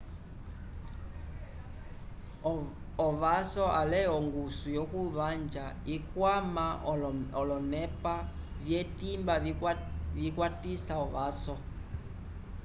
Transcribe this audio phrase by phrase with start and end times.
[3.07, 6.65] ovaso ale ongusu yokuvanja ikwama
[7.41, 8.15] olonepa
[8.63, 9.33] vyetimba
[10.23, 11.55] vikwatisa ovaso